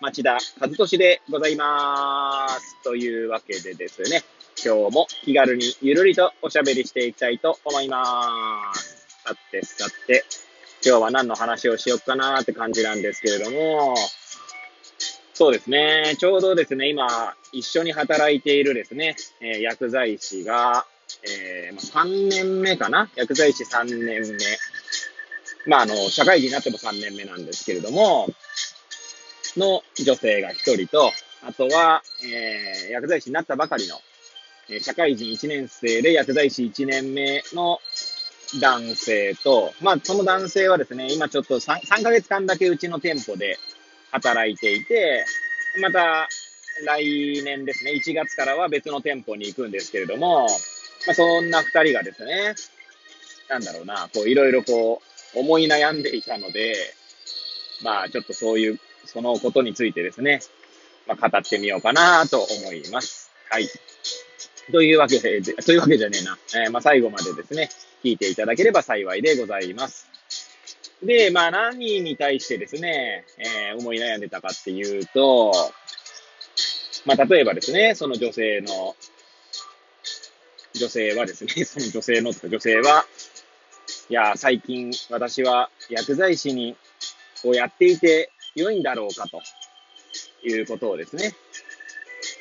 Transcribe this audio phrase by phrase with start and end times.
[0.00, 2.76] 町田和俊でございます。
[2.82, 4.22] というわけでですね、
[4.64, 9.06] 今日も気軽にゆるりとおしゃべりしていきたいと思います。
[9.24, 10.24] さてさて、
[10.84, 13.94] 今日は何の話をしよっかなーって感じなんですけれども、
[15.32, 20.86] そうですね、ちょうどですね、今、一緒に働いているですね、えー、薬剤師が、
[21.22, 23.10] えー、3年目かな？
[23.16, 24.36] 薬剤師3年目。
[25.66, 28.28] まあ、あの、社会人になっても3年目なんですけれども、
[29.56, 31.10] の女性が1人と、
[31.46, 33.96] あとは、えー、薬剤師になったばかりの、
[34.70, 37.78] えー、社会人1年生で薬剤師1年目の
[38.60, 43.58] 男性と、まあ、その男性はですね、今ちょっと 3, 3ヶ月間だけうちの店舗で
[44.10, 45.24] 働いていて、
[45.80, 46.28] また
[46.84, 50.46] 来年ですね、1月からは別の店舗に行くんですけれども、
[51.06, 52.54] まあ、そんな2人がですね、
[53.48, 55.02] なんだろうな、こういろいろこ
[55.34, 56.74] う思い悩んでいたので、
[57.82, 60.40] まあちょっとそういう、そのことについてですね、
[61.06, 63.30] まあ、語ってみようかなと思います。
[63.50, 63.68] はい。
[64.72, 66.38] というわけで、というわけじゃねえな。
[66.64, 67.68] えー、まあ、最後までですね、
[68.02, 70.08] 聞いていただければ幸いでございます。
[71.02, 75.52] で、まあ、何に対してですね、えー、思い悩んでたかっていうと、
[77.04, 78.96] まあ、例えばですね、その女性の、
[80.72, 83.06] 女性はですね、 その女性の、女性は、
[84.08, 86.76] いや、最近私は薬剤師に、
[87.44, 89.42] をやっていて良いんだろうかと
[90.46, 91.32] いうことをですね、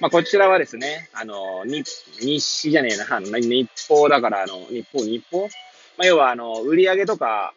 [0.00, 1.84] まあ、こちらはですね、あの、日、
[2.20, 5.42] 日誌じゃねえな、日報だから、あの、日報、日報？
[5.42, 7.52] まあ、要は、あの、売り上げとか、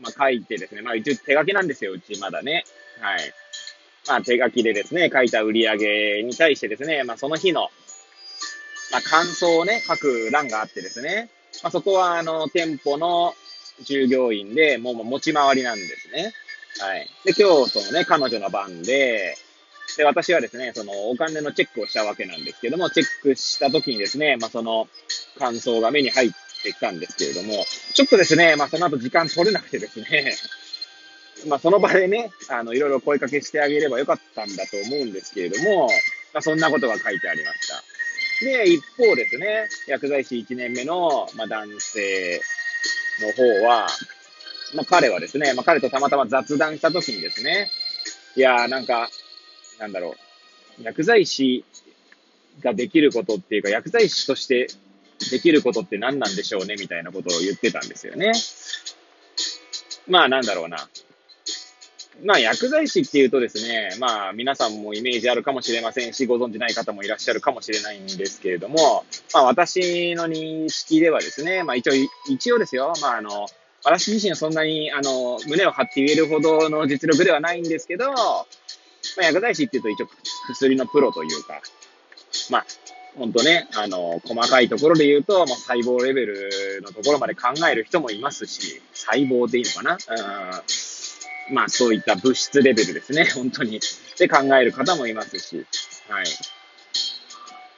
[0.00, 2.64] まあ、書いてですね、まあ、一応手書きなんですよ、うちまだね。
[3.00, 3.32] はい。
[4.08, 7.68] まあ、手書きでですね、書いた売り上げに対してですね、まあ、その日の、
[8.90, 11.28] まあ、感想をね、書く欄があってですね、
[11.62, 13.34] まあ、そこは、あの、店舗の
[13.82, 16.32] 従業員で、もう持ち回りなんですね。
[16.80, 17.08] はい。
[17.24, 19.36] で、今日、そのね、彼女の番で、
[19.96, 24.88] で、私はですね、そのお金のチェックをしたわけなんですけども、チェックした時にですね、まあ、その
[25.38, 26.30] 感想が目に入っ
[26.62, 30.34] てきたんですけれども、ちょっとですね、まあ、その後時間取れなくてですね、
[31.46, 35.88] まあ、その場でね、あの、いろいろ声かけしてあげればよかったんだと思うんですけれども、
[36.32, 37.82] まあ、そんなことが書いてありました。
[38.40, 42.40] で、一方ですね、薬剤師1年目の、まあ、男性
[43.20, 43.88] の方は、
[44.74, 47.70] まあ、彼はですね、まあ、彼とたまたま雑談した時にですね、
[48.36, 49.08] いやーなんか、
[49.78, 50.14] なんだろ
[50.78, 51.64] う、薬剤師
[52.60, 54.68] ができることっていうか、薬剤師として
[55.30, 58.32] できることって何なんでしょうね、みたいなことを言ってたんですよね。
[60.08, 60.88] まあ、なんだろうな。
[62.24, 71.92] まあ、薬剤師っていうとですね、まあ、皆さんもイメージあるかもしれませんし、ご存知ない方もいらっしゃるかもしれないんですけれども、まあ、私の認識ではですね、まあ、一応、
[72.28, 73.48] 一応ですよ、まあ、あの、
[73.84, 80.08] 私自身はそんなに、あの、胸を張って言えるほどの実力ではないんですけど、まあ、薬剤師っていうと一応
[80.48, 81.60] 薬のプロというか、
[82.50, 82.66] まあ、
[83.16, 89.98] 本当ね、あの、細かいところで言うと、もう細胞レベルのところまで考える人もいますし、細胞でいいのかな
[91.50, 91.54] うん。
[91.54, 93.80] まあ、そういった物質レベルですね、本当に。
[94.18, 95.66] で考える方もいますし、
[96.08, 96.26] はい。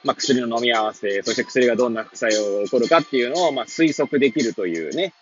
[0.03, 5.13] まあ、薬の飲み合わせ、そして薬がどんな副作用が起こるかっていうのを、まあ、推測できるというね、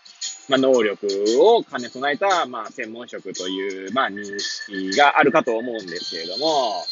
[0.50, 1.08] まあ、能力
[1.40, 6.84] を兼ね備えた、まあ、専門職という、まあ、認識があるかと思うんですけれども、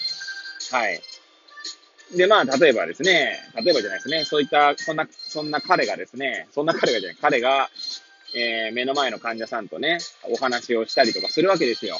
[0.71, 1.01] はい。
[2.15, 7.69] で、まあ、例えばですね、例えばじゃないですね、そういった、そんな、そんな彼がですね、そんな彼がじゃない、彼が、
[8.35, 11.97] えー、目の前の患者さんとね、お話をしたりとかするわけですよ。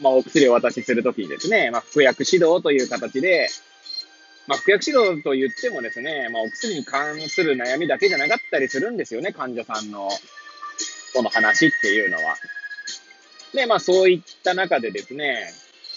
[0.00, 3.48] まあ、お薬をお渡しするときにですね、まあ、服薬指導という形で、
[4.46, 10.08] まあ、服薬指導と言ってもですね、まあ、お薬に関する悩みだけじゃなかったりするんですよね、患者さんの
[11.14, 12.36] との話っていうのは。
[13.54, 15.46] で、まあそういった中でですね、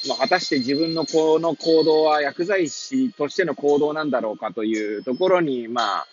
[0.07, 6.07] まあ、果たして自分のこの行動は薬剤師としての行動なんだろうかというところに、まあ、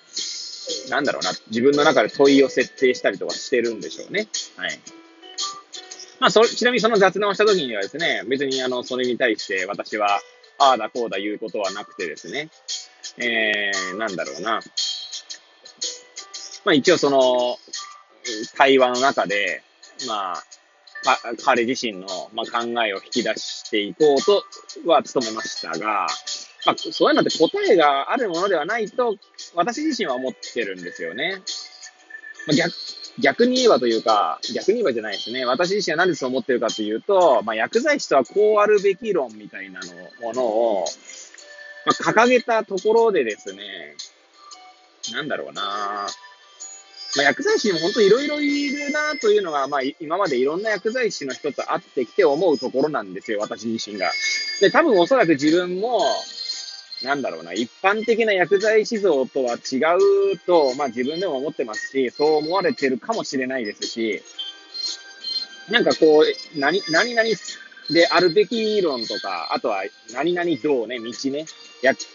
[0.88, 4.28] なんだろうな、自分の中で問いを設定したりとかしてるんでしょうね。
[4.56, 4.78] はい。
[6.20, 10.20] まあ、そちなみにその雑談をした時にはですね、別にあの、それに対して私は、
[10.58, 12.48] ああだこうだ言うことはなくてですね、
[13.18, 14.60] えー、なんだろうな。
[16.64, 17.58] まあ一応その、
[18.56, 19.62] 対話の中で、
[20.08, 20.42] まあ、
[21.44, 24.42] 彼自身の、まあ、考えを引き出していこうと
[24.86, 26.06] は努めましたが、
[26.66, 29.16] まあ、そういうのって答えがあるものではないと、
[29.54, 31.42] 私自身は思ってるんですよね。
[32.46, 32.74] まあ、逆、
[33.20, 35.44] 逆に言えばというか、逆に言えばじゃないですね。
[35.44, 39.92] 私自身は何でそう思ってるかというと、まあ、薬剤師とはこうあるべき論みたいなの
[40.22, 40.84] ものを、
[41.86, 43.62] まあ、掲げたところでですね、
[45.12, 46.23] なんだろうなぁ
[47.16, 54.10] まあ、薬剤師にも本当いろいろいるなというのが、まあ、今までいろんな薬剤師の人と会ってきて思うところなんですよ、私自身が。
[54.60, 56.00] で、多分おそらく自分も、
[57.02, 59.76] なんだろうな、一般的な薬剤師像とは違
[60.32, 64.22] うと、まあ自分でも思ってますし、そう思われてるかもしれないですし、
[65.70, 67.28] なんかこう、何、何々
[67.90, 71.46] であるべき理論とか、あとは何々道ね、道ね、
[71.82, 72.06] 薬、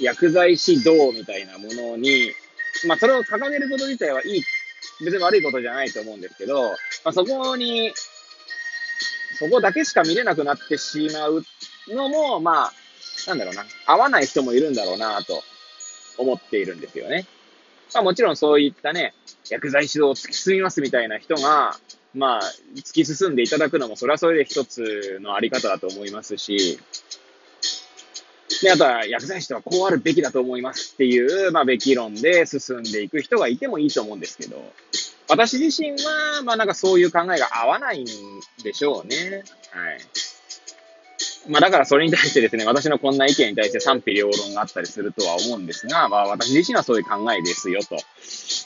[0.00, 2.32] 薬剤師道みたいなものに、
[2.86, 4.42] まあそれを掲げること自体はいい、
[5.04, 7.92] 別に悪いことじゃないと思うんですけど、まあそこに、
[9.38, 11.44] そこだけしか見れなくなってしまう
[11.88, 12.72] のも、まあ、
[13.28, 15.42] なんだろうな、合わない人もいるんだろうなと
[16.18, 17.26] 思っているんですよね。
[17.94, 19.14] まあもちろんそういったね、
[19.48, 21.76] 薬剤指導を突き進みますみたいな人が、
[22.14, 22.40] まあ、
[22.76, 26.78] 突き進んでいただくのも、それはそれで一つのあり方だと思いますし、
[28.62, 34.56] で、あとは薬剤師とはこうあるべきだと思いますっていう、まあ、べき論で進んでいく人がいてもいいと思うんですけど、
[35.28, 38.06] 私自身は、まあなんかそういう考えが合わないん
[38.64, 39.44] でしょうね。
[39.70, 40.00] はい。
[41.48, 47.96] まあだからそれに対してですね、私のこんな意見に対して賛否両論があったりするとは思うんですが、まあ私自身はそういう考えですよと。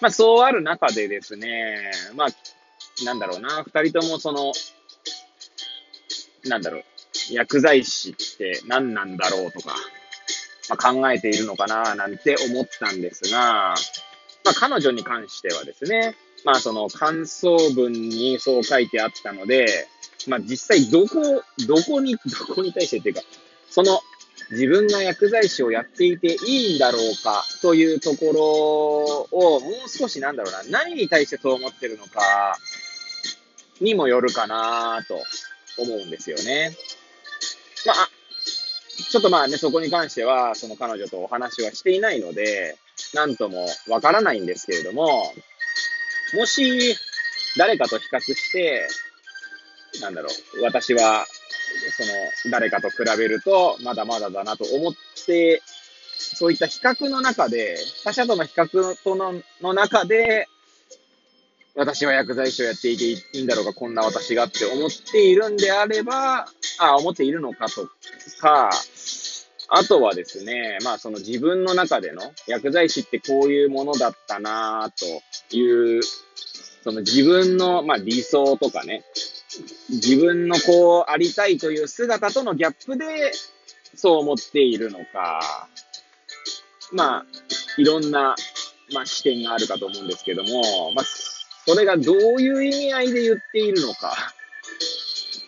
[0.01, 4.53] まあそうある中でですね、まあ、なんだろうな、二人ともその、
[6.45, 6.85] なんだろう、
[7.31, 9.75] 薬剤師って何なんだろうとか、
[10.69, 13.75] まあ、考えているのかななんて思ったんですが、
[14.45, 19.67] まあ彼女に関してはですね、まあその感想文にそう書いてあったので、
[20.29, 23.23] まあ実際どこ、どこに、どこに対してっていうか、
[23.71, 24.01] その
[24.51, 32.59] 自分が薬剤師をやっていていいんだろうかというところをもう少しなんだろうな、何に対してそう思ってるのか
[33.81, 35.15] にもよるかなと
[35.83, 36.77] 思うんですよね。
[37.87, 38.09] まあ、
[39.11, 42.77] ちょっとまあね、そこに関しては、その彼女とお話はしていないので、
[43.15, 45.33] なんともわからないんですけれども、
[46.35, 46.97] もし、
[47.57, 48.89] 誰かと比較して、
[50.01, 51.27] なんだろう、私は、
[51.97, 54.93] その、誰かと比べると、まだまだだなと思っ
[55.27, 55.63] て、
[56.19, 60.49] そういった比較の中で、他者との比較とのの中で、
[61.75, 66.47] 私は薬剤師をやっていていいんだろうか、こんな私がって思っているんであれば、
[66.91, 67.89] あ、思っているのかと
[68.41, 68.71] か、
[69.69, 74.91] あとはですね、まあその自分の中での薬剤師ってこういうものだったな
[75.51, 76.03] という、
[76.83, 79.05] その自分の、まあ理想とかね、
[79.91, 83.33] 自分のこうありたいという姿とのギャップで
[83.95, 85.69] そう思っているのか、
[86.93, 87.27] まあ、
[87.79, 88.35] いろんな、
[88.93, 91.05] まあ、視点があるかと思うんですけども、まあ、
[91.67, 94.15] それがどういう意味合いで言っているのか、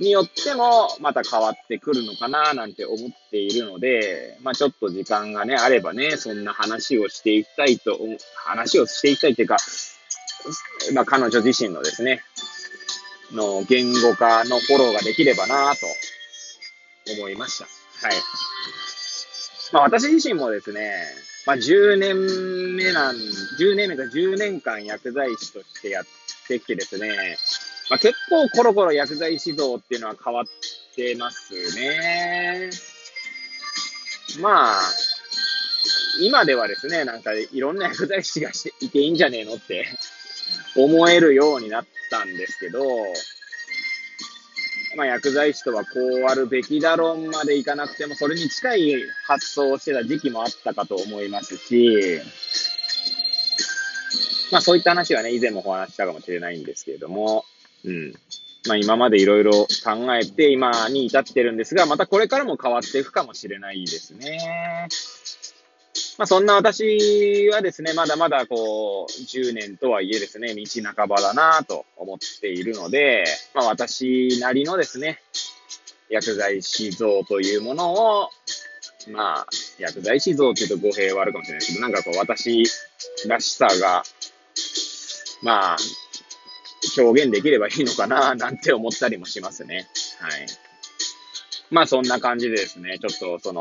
[0.00, 2.98] によってもまた変わってくるのかななんて思っ
[3.30, 7.98] ているので、まあちょっと時間がね、あればね、そんな話をしていきたいと、
[8.34, 9.56] 話をしていきたいというか、
[10.94, 12.22] まあ彼女自身のですね、
[13.32, 15.86] の言語化のフォローができればなと
[17.16, 17.64] 思いました。
[17.64, 18.16] はい。
[19.72, 20.92] まあ私自身もですね、
[21.46, 26.04] まあ10年目なん、10年目か10年間薬剤師としてやっ
[26.48, 27.36] てきてですね、
[27.90, 30.44] まあ結構コロコロ薬剤指導っていうのは変わっ
[30.94, 32.70] てますね。
[34.40, 34.80] まあ、
[36.20, 39.86] 今ではですね、なんかいろんな薬剤師がしていていいんじゃねえのって
[40.76, 42.84] 思えるようになったんですけど、
[44.96, 52.20] まあ、薬剤師とはこうあるべきだろうまでいかなくても、それに近い発想をしてた時期もあったかと思いますし、
[54.50, 57.44] まあそういった話はね、以前もお話したかもしれないんですけれども、
[57.84, 58.14] うん。
[58.66, 59.52] まあ今までいろいろ
[59.84, 64.88] 考えて今に至ってるんですが、またこれからも変わっていくかもしれないですね。
[66.18, 70.64] まあ、そんな私はですね、まだまだこう、10年とはいえですね、道
[70.94, 73.24] 半ばだなと思っているので、
[73.54, 75.20] まあ、私なりのですね、
[76.08, 78.30] 薬剤師像というものを、
[79.10, 79.46] まあ、
[79.78, 82.64] 薬剤師像っていうと語弊はあるかもしれないですけど、なんかこう、私
[83.28, 84.04] らしさが、
[85.42, 85.76] まあ、
[86.98, 89.88] 表現できればいいのかな、 なんて思ったりもしますね。
[90.20, 90.46] はい。
[91.70, 93.60] まあ、そんな感じでですね、ちょっとその、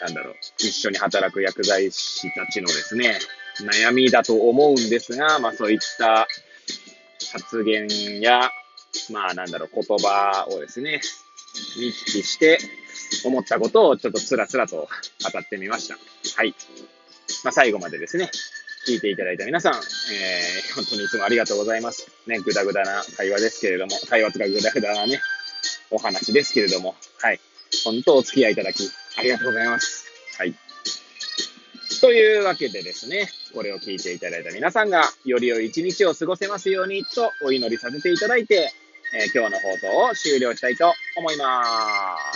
[0.00, 3.18] なんだろう、一緒に働く薬剤師たちのですね、
[3.60, 6.28] 悩みだと思うんですが、まあそういった
[7.32, 8.50] 発言や、
[9.10, 11.00] まあなんだろう、言葉をですね、
[11.78, 12.58] 見聞きして、
[13.24, 15.96] 思ったことをちょっとつらつらと語ってみました。
[16.36, 16.54] はい。
[17.44, 18.30] まあ、最後までですね、
[18.86, 22.08] 聞いていただいた皆さん、えー、本当にいつもありがとうございます。
[22.28, 25.20] ね、ぐだぐだな会話ですけれども、会話とかぐだぐだなね、
[25.90, 27.40] お話ですけれども、はい。
[27.84, 28.88] 本当お付き合いいただき、
[29.18, 30.06] ありがとうございます。
[30.38, 30.54] はい。
[32.00, 38.70] というわけでですね、これを聞いていただいた皆さんが、より良い一日を過ごせますようにとお祈りさせていただいて、
[39.14, 42.35] えー、今日の放送を終了したいと思います。